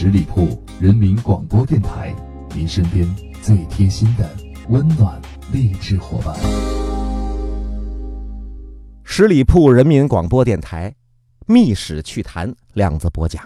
[0.00, 2.14] 十里铺人民广播电台，
[2.54, 3.04] 您身边
[3.42, 4.30] 最贴心的
[4.68, 5.20] 温暖
[5.52, 6.38] 励志伙伴。
[9.02, 10.94] 十里铺人民广播电台，
[11.48, 13.42] 密史趣谈，量子播讲。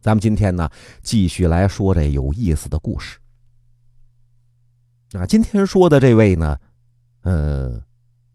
[0.00, 0.70] 咱们今天呢，
[1.02, 3.18] 继续来说这有意思的故事。
[5.12, 6.56] 那今天说的这位呢，
[7.24, 7.78] 呃，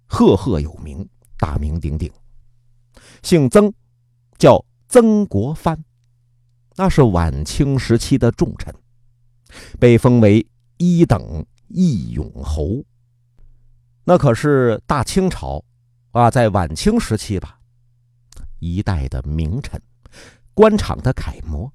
[0.06, 2.14] 赫赫有名，大名鼎鼎，
[3.24, 3.74] 姓曾，
[4.38, 5.84] 叫曾国藩，
[6.78, 8.74] 那是晚清时期的重臣，
[9.80, 10.46] 被封为
[10.78, 12.84] 一等义勇侯。
[14.04, 15.64] 那可是大清朝
[16.12, 17.60] 啊，在晚清时期吧，
[18.60, 19.82] 一代的名臣。
[20.54, 21.70] 官场的楷模，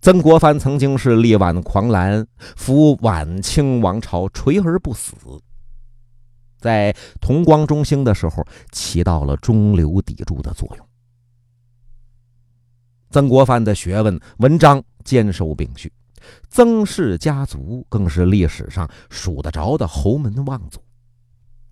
[0.00, 2.26] 曾国藩曾经是力挽狂澜，
[2.56, 5.14] 扶晚清王朝垂而不死。
[6.58, 10.88] 在同光中兴的时候，起到了中流砥柱的作用。
[13.14, 15.92] 曾国藩的学问、文章兼收并蓄，
[16.50, 20.82] 曾氏家族更是历史上数得着的侯门望族，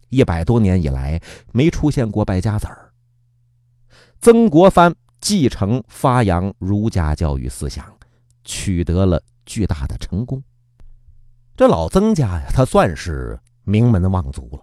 [0.09, 2.93] 一百多年以来没出现过败家子儿。
[4.21, 7.93] 曾国藩继承发扬儒家教育思想，
[8.45, 10.41] 取得了巨大的成功。
[11.57, 14.61] 这老曾家呀，他算是名门望族了。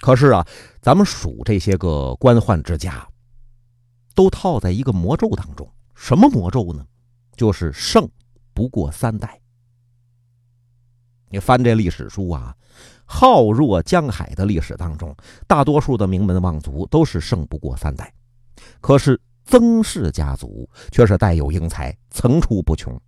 [0.00, 0.46] 可是啊，
[0.80, 3.06] 咱们数这些个官宦之家，
[4.14, 5.68] 都套在一个魔咒当中。
[5.94, 6.86] 什么魔咒呢？
[7.36, 8.08] 就是胜
[8.52, 9.40] 不过三代。
[11.28, 12.56] 你翻这历史书啊。
[13.06, 15.14] 浩若江海的历史当中，
[15.46, 18.12] 大多数的名门望族都是胜不过三代，
[18.80, 22.98] 可是曾氏家族却是带有英才，层出不穷。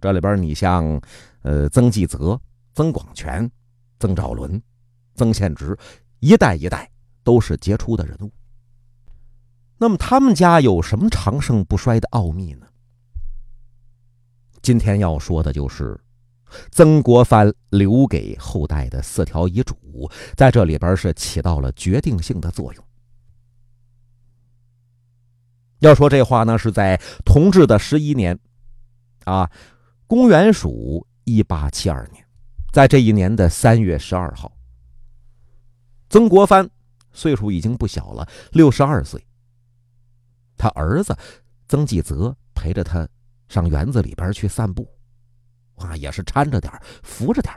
[0.00, 1.00] 这里边你像，
[1.42, 2.40] 呃，曾纪泽、
[2.72, 3.50] 曾广权、
[3.98, 4.62] 曾兆伦、
[5.16, 5.76] 曾宪直，
[6.20, 6.88] 一代一代
[7.24, 8.30] 都是杰出的人物。
[9.80, 12.66] 那么他们家有什么长盛不衰的奥秘呢？
[14.60, 15.98] 今天要说的就是。
[16.72, 22.84] 曾国藩留给后代的四条遗嘱，在这里边是起到了决定性的作用。
[25.78, 28.36] 要说这话呢，是在同治的十一年，
[29.26, 29.48] 啊，
[30.08, 32.26] 公元属一八七二年，
[32.72, 34.50] 在这一年的三月十二号，
[36.08, 36.68] 曾国藩
[37.12, 39.24] 岁数已经不小了，六十二岁。
[40.60, 41.16] 他儿子
[41.66, 43.08] 曾纪泽陪着他
[43.48, 44.86] 上园子里边去散步。
[45.76, 46.70] 啊，也是搀着点
[47.02, 47.54] 扶着点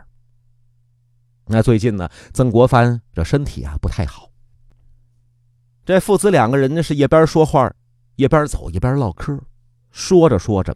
[1.46, 4.32] 那最近呢，曾国藩这身体啊不太好。
[5.84, 7.70] 这父子两个人呢，是一边说话，
[8.16, 9.38] 一边走，一边唠嗑。
[9.92, 10.74] 说着说着，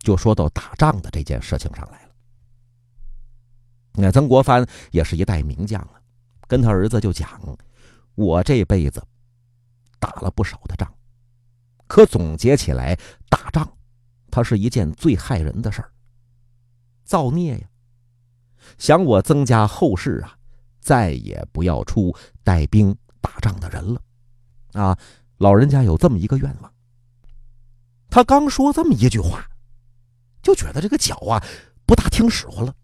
[0.00, 2.10] 就说到打仗的这件事情上来了。
[3.94, 5.96] 那曾国藩也是一代名将啊，
[6.46, 7.40] 跟他儿子就讲
[8.14, 9.02] ：“我这辈子
[9.98, 10.92] 打了不少的仗，
[11.92, 12.98] 可总结起来，
[13.28, 13.70] 打仗
[14.30, 15.92] 它是一件最害人的事儿。”
[17.04, 17.68] 造孽呀！
[18.78, 20.34] 想我曾家后世啊，
[20.80, 24.00] 再也不要出带兵打仗的人了，
[24.72, 24.98] 啊！
[25.36, 26.72] 老人家有这么一个愿望。
[28.08, 29.46] 他刚说这么一句话，
[30.40, 31.44] 就觉得这个脚啊
[31.84, 32.74] 不大听使唤了，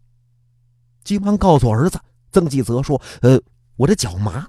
[1.03, 1.99] 急忙告诉儿子
[2.31, 3.41] 曾纪泽说：“呃，
[3.77, 4.47] 我这脚麻。”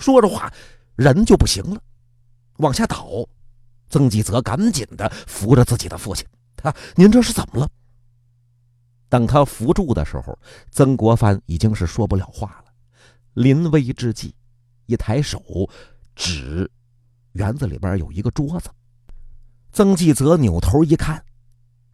[0.00, 0.52] 说着话，
[0.96, 1.80] 人就不行了，
[2.56, 3.06] 往下倒。
[3.88, 6.26] 曾纪泽赶紧的扶着自己的父亲
[6.56, 7.68] ：“他，您这是怎么了？”
[9.08, 10.36] 等他扶住的时候，
[10.70, 12.72] 曾国藩已经是说不了话了。
[13.34, 14.34] 临危之际，
[14.86, 15.40] 一抬手
[16.14, 16.70] 指
[17.32, 18.70] 园子里边有一个桌子。
[19.72, 21.22] 曾纪泽扭头一看，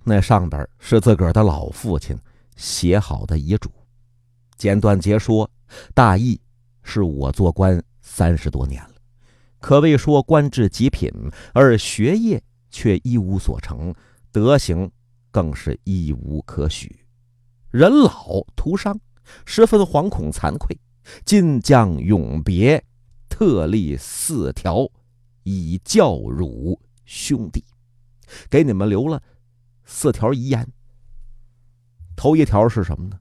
[0.04, 2.16] 那上边是自个儿的老父亲
[2.56, 3.70] 写好的遗嘱，
[4.56, 5.50] 简短截说，
[5.92, 6.40] 大意
[6.82, 8.91] 是我做官三十多年了，
[9.62, 11.08] 可谓说官至极品，
[11.54, 13.94] 而学业却一无所成，
[14.32, 14.90] 德行
[15.30, 17.06] 更是一无可许。
[17.70, 19.00] 人老徒伤，
[19.46, 20.76] 十分惶恐惭愧，
[21.24, 22.84] 今将永别，
[23.28, 24.90] 特立四条，
[25.44, 27.64] 以教汝兄弟，
[28.50, 29.22] 给你们留了
[29.84, 30.68] 四条遗言。
[32.16, 33.18] 头一条是什么呢？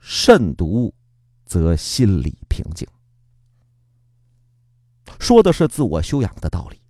[0.00, 0.92] 慎独，
[1.46, 2.86] 则心理平静。
[5.18, 6.80] 说的是自我修养的道理，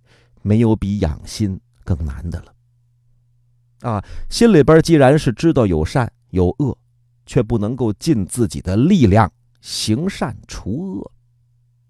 [0.41, 2.53] 没有比养心更难的了。
[3.81, 6.11] 啊，心里边既然是知道有善。
[6.31, 6.77] 有恶，
[7.25, 9.29] 却不能够尽自己的力量
[9.59, 11.11] 行善除恶，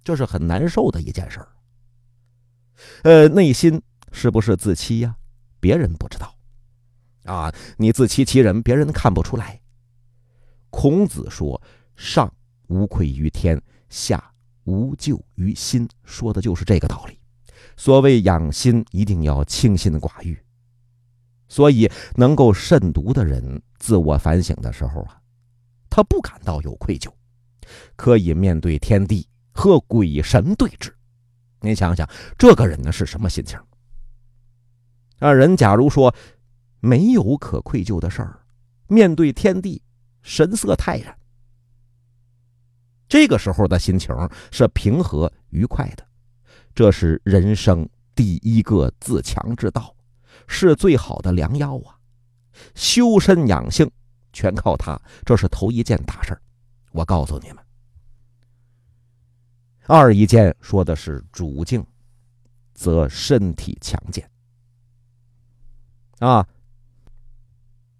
[0.04, 1.48] 这是很难受的一件事儿。
[3.04, 3.80] 呃，内心
[4.12, 5.16] 是不是自欺呀？
[5.60, 6.36] 别人不知道，
[7.26, 9.62] 啊，你自欺欺人，别人看不出来。
[10.72, 11.62] 孔子说
[11.96, 12.34] ：“上
[12.66, 14.31] 无愧于天，下
[14.72, 17.20] 无咎于心。”说的就是这个道理。
[17.76, 20.38] 所谓养心，一定要清心寡欲。
[21.48, 25.20] 所以，能够慎独的人，自我反省的时候啊，
[25.90, 27.12] 他不感到有愧疚，
[27.96, 30.92] 可以面对天地和鬼神对峙。
[31.60, 33.60] 您想想，这个人呢是什么心情？
[35.20, 36.16] 啊，人假如说
[36.80, 38.40] 没有可愧疚的事儿，
[38.88, 39.84] 面对天地，
[40.22, 41.16] 神色泰然，
[43.12, 44.16] 这个时候的心情
[44.54, 46.08] 是平和愉快的，
[46.74, 47.86] 这是人生
[48.16, 49.94] 第一个自强之道。
[50.48, 52.00] 是最好的良药啊！
[52.74, 53.90] 修身养性
[54.32, 56.40] 全靠它，这是头一件大事
[56.94, 57.58] 我告诉你们，
[59.88, 61.86] 二一件说的是主静，
[62.74, 64.26] 则身体强健。
[66.20, 66.48] 啊，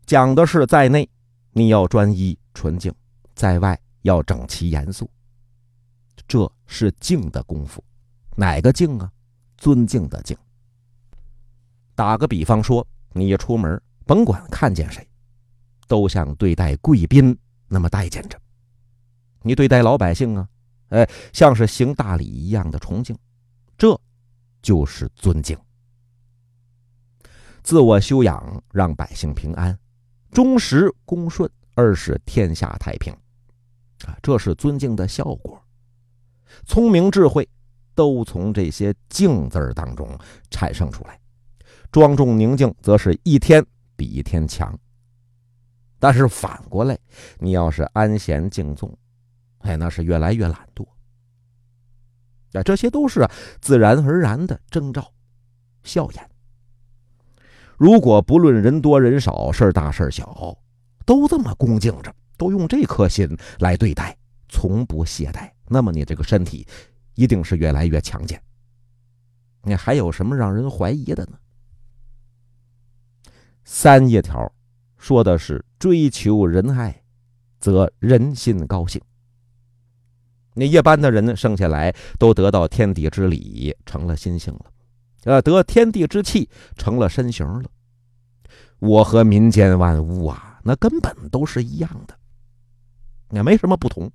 [0.06, 1.10] 讲的是在内
[1.52, 2.94] 你要专一纯净，
[3.36, 5.10] 在外要整齐严肃。
[6.28, 7.84] 这是静的功夫，
[8.36, 9.12] 哪个静啊？
[9.58, 10.38] 尊敬的敬。
[11.94, 15.08] 打个比方说，你出门，甭管看见谁，
[15.88, 17.38] 都像对待贵宾
[17.68, 18.40] 那么待见着。
[19.42, 20.48] 你对待老百姓啊，
[20.90, 23.18] 哎，像是行大礼一样的崇敬，
[23.78, 24.00] 这
[24.62, 25.58] 就是尊敬。
[27.64, 29.78] 自我修养，让百姓平安，
[30.32, 33.16] 忠实恭顺，二是天下太平，
[34.08, 35.62] 啊，这是尊敬的效果。
[36.66, 37.48] 聪明智慧，
[37.96, 40.08] 都从这些“敬”字当中
[40.50, 41.20] 产生出来。
[41.92, 43.66] 庄重宁静，则是一天
[43.96, 44.78] 比一天强。
[46.00, 46.98] 但是反过来，
[47.38, 48.98] 你要是安闲静纵，
[49.60, 50.84] 哎，那是越来越懒惰。
[52.54, 53.28] 啊，这些都是
[53.62, 55.14] 自然而然的征兆、
[55.84, 56.30] 笑颜。
[57.78, 60.58] 如果不论人多人少、事儿大事小，
[61.06, 64.18] 都这么恭敬着，都用这颗心来对待，
[64.50, 66.66] 从不懈怠，那么你这个身体
[67.14, 68.42] 一定是越来越强健。
[69.62, 71.38] 你还有什么让人怀疑的呢？
[73.64, 74.52] 三叶条
[74.98, 77.04] 说的是追求仁爱，
[77.60, 79.00] 则人心高兴。
[80.56, 84.66] 那一般的人呢生下来都得到天地之理，成了心性了，
[85.26, 87.70] 呃，得天地之气，成了身形了。
[88.80, 92.18] 我和民间万物啊，那根本都是一样的，
[93.32, 94.12] 也没什么不同。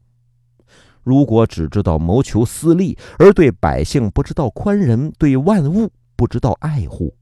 [1.02, 7.16] 如果只知道谋求私利，而对百姓不知道宽仁，对万物不知道爱护。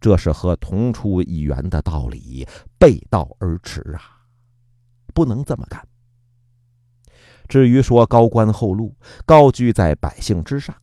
[0.00, 2.46] 这是和同出一源的道理
[2.78, 4.26] 背道而驰啊！
[5.14, 5.86] 不能这么干。
[7.48, 8.94] 至于说高官厚禄，
[9.24, 10.74] 高居在百姓之上，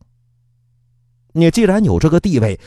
[1.32, 2.58] 你既然有这个地位，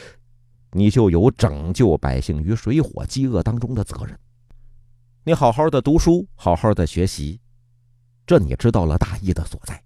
[0.72, 4.18] 你就有拯救百姓于水火饥饿当中的责任。
[5.24, 7.42] 你好好的读书，好好的学习，
[8.26, 9.84] 这你知道了大义的所在。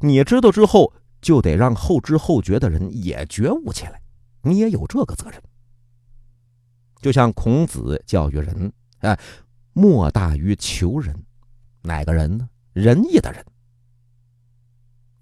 [0.00, 4.00] 你知道之后，就得让后知后觉的人也觉悟起来，
[4.42, 5.42] 你也有这个责任。
[7.00, 9.18] 就像孔子教育人，哎，
[9.72, 11.14] 莫大于求人，
[11.82, 12.48] 哪个人呢？
[12.72, 13.44] 仁义的人。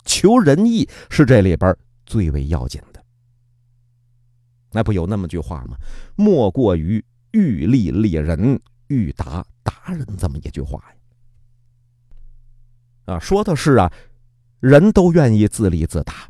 [0.05, 1.77] 求仁义是这里边
[2.07, 3.03] 最为要紧的。
[4.71, 5.77] 那不有那么句话吗？
[6.17, 10.94] 莫过于欲利利人，欲达达人这么一句话呀。
[13.05, 13.93] 啊，说的是啊，
[14.61, 16.29] 人都愿意自立自达，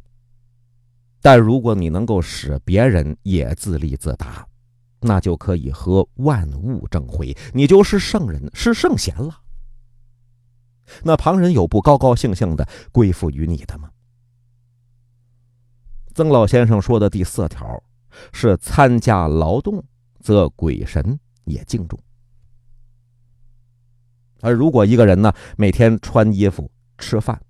[1.20, 4.46] 但如果你能够使别人也自立自达。
[5.06, 9.38] 那就可以和万物争辉，你就是圣人，是圣贤了。
[11.02, 13.90] 那旁人有不高高兴兴的归附于你的吗？
[16.14, 17.84] 曾老先生说的第四条
[18.32, 19.84] 是：参加劳动，
[20.20, 22.00] 则鬼神也敬重。
[24.40, 27.40] 而如果一个人呢，每天穿衣服、吃饭，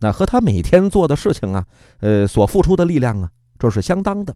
[0.00, 1.66] 那和他每天做的事情啊，
[2.00, 4.34] 呃，所付出的力量啊，这是相当的。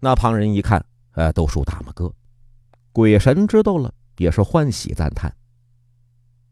[0.00, 0.84] 那旁人一看。
[1.14, 2.10] 呃，都竖大拇哥，
[2.90, 5.30] 鬼神知道了也是欢喜赞叹。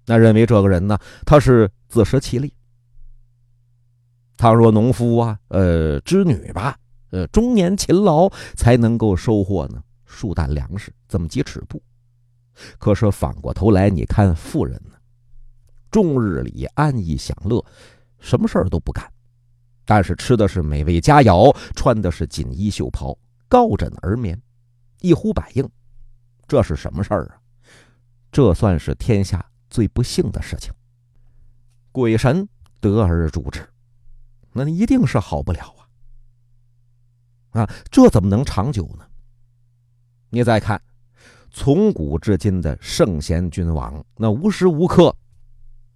[0.04, 2.52] 那认为这个人呢，他是自食其力。
[4.37, 6.76] 倘若农夫啊，呃，织女吧，
[7.09, 11.82] 呃，终年勤劳才能够收获呢数担粮食，这么几尺布。
[12.78, 14.99] 可是反过头来，你看富人呢，
[15.90, 17.64] 终日里安逸享乐，
[18.18, 19.04] 什么事儿都不干，
[19.85, 23.16] 但是吃的是美味佳肴，穿的是锦衣绣袍，
[23.49, 24.40] 高枕而眠。
[25.00, 25.68] 一呼百应，
[26.47, 27.40] 这是什么事儿啊？
[28.30, 30.73] 这算是天下最不幸的事情。
[31.90, 32.49] 鬼神
[32.80, 33.66] 得而诛之，
[34.52, 35.75] 那一定是好不了
[37.50, 37.62] 啊！
[37.62, 39.04] 啊，这怎么能长久呢？
[40.28, 40.80] 你再看，
[41.50, 45.16] 从古至今的圣贤君王，那无时无刻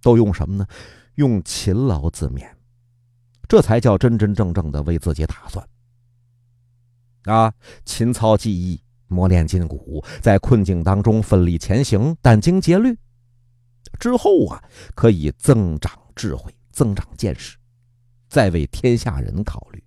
[0.05, 0.67] 都用什么呢？
[1.15, 2.47] 用勤劳自勉，
[3.49, 5.67] 这才叫真真正正的为自己打算。
[7.23, 7.51] 啊，
[7.85, 12.95] 勤操技艺，磨练筋骨，在困境当中奋力前行，殚精竭虑，
[13.99, 17.57] 之后啊，可以增长智慧，增长见识，
[18.29, 19.83] 再为天下人考虑。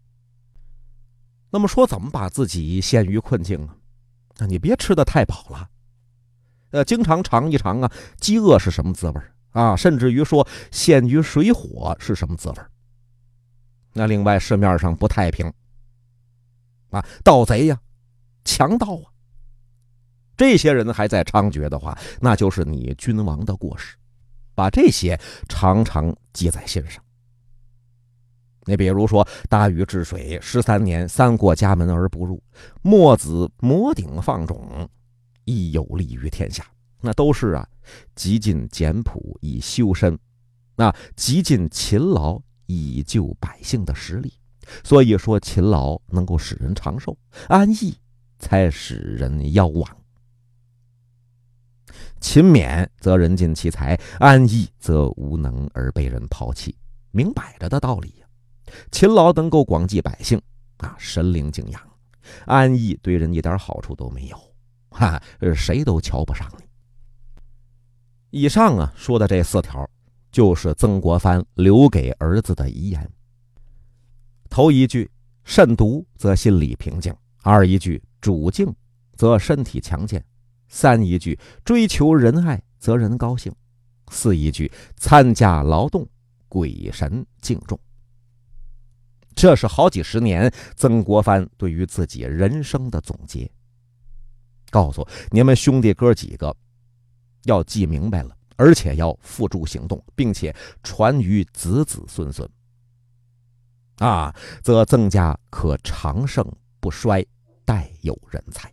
[1.51, 3.77] 那么说，怎么把自己陷于困境啊？
[4.39, 5.71] 那你别吃的太饱了，
[6.71, 9.21] 呃，经常尝一尝啊，饥饿是什么滋味
[9.59, 9.75] 啊？
[9.75, 12.57] 甚至于说，陷于水火是什么滋味
[13.93, 15.53] 那另外，市面上不太平
[16.91, 17.81] 啊，盗贼呀，
[18.45, 19.11] 强盗啊，
[20.37, 23.97] 这些人还在猖獗的话，那就是你君王的过失，
[24.55, 27.03] 把这些常常记在心上。
[28.65, 32.37] 你比如说，大禹治水十三年，三过家门而不入；
[32.83, 34.87] 墨子摩顶放踵，
[35.45, 36.65] 亦有利于天下。
[37.01, 37.69] 那都是啊，
[38.15, 40.19] 极尽简朴以修身，
[40.77, 44.33] 那极尽勤劳以救百姓的实力。
[44.85, 47.17] 所以说，勤劳能够使人长寿，
[47.49, 47.97] 安逸
[48.39, 49.97] 才使人夭亡。
[52.21, 56.77] 勤勉则人尽其才，安逸则无能而被人抛弃。
[57.13, 58.27] 明摆着的道理呀。
[58.91, 60.39] 勤劳能够广济百姓
[60.77, 61.81] 啊，神灵敬仰；
[62.45, 64.37] 安逸对人一点好处都没有，
[64.91, 65.23] 哈，
[65.55, 66.68] 谁都瞧不上你。
[68.31, 69.89] 以上啊说的这四条，
[70.31, 73.11] 就是曾国藩留给儿子的遗言。
[74.51, 75.11] 头一句
[75.45, 78.71] “慎独”则心理平静；二一句“主静”
[79.17, 80.21] 则身体强健；
[80.69, 83.51] 三一句“追求仁爱”则人高兴；
[84.11, 86.07] 四一句“参加劳动，
[86.49, 87.79] 鬼神敬重”。
[89.35, 93.51] 这是好几十年曾国藩对于自己人生的总结。
[94.71, 96.55] 告诉你们兄弟哥几个，
[97.45, 102.49] 要记明白了，而且要付诸行动，并且传于子子孙孙。
[103.97, 106.45] 啊，则曾家可长盛
[106.81, 107.25] 不衰，
[107.65, 108.73] 代有人才。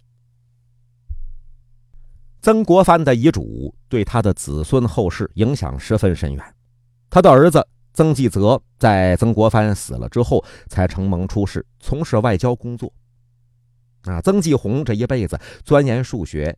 [2.42, 6.56] 曾国藩的遗嘱对他的子孙后世影响十分深远，
[7.10, 7.68] 他的儿子。
[7.98, 12.92] 曾纪泽在曾国藩死了之后，才承蒙出仕，从事外交工作。
[14.04, 16.56] 啊，曾纪红这一辈子钻研数学，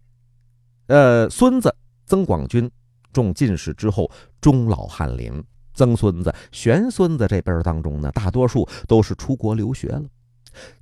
[0.88, 1.74] 呃，孙子
[2.08, 2.72] 曾广钧
[3.14, 4.10] 中进士之后
[4.42, 5.44] 终老翰林，
[5.76, 10.04] 曾孙子、玄孙子这辈儿当中呢，大多数都是出国留学了。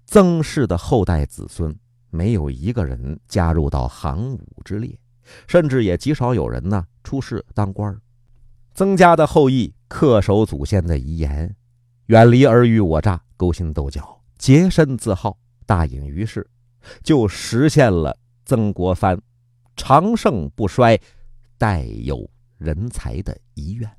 [0.05, 1.75] 曾氏的后代子孙
[2.11, 4.97] 没有一个人加入到行伍之列，
[5.47, 7.99] 甚至也极少有人呢出仕当官
[8.73, 9.73] 曾家的后裔。
[9.87, 11.55] 恪守祖先的遗言，
[12.07, 16.45] 远离尔虞我诈、勾心斗角，洁身自好，大隐于世，
[17.03, 19.21] 就实现了曾国藩
[19.75, 20.99] 长盛不衰、
[21.57, 23.89] 带有人才的遗愿。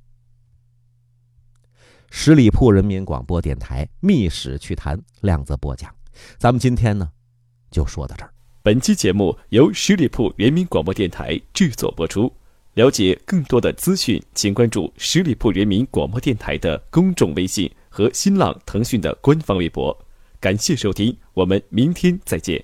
[2.11, 5.95] 十里铺人民广播电台《秘史趣谈》量子播讲，
[6.39, 7.11] 咱们今天呢
[7.71, 8.33] 就说到这儿。
[8.63, 12.33] 本期节目由十里铺人民广播电台制作播出。
[12.75, 19.97] 了解更多的资讯，请关注十里铺人民广播电台的公众微信和新浪、腾讯的官方微博。
[20.39, 22.63] 感谢收听，我们明天再见。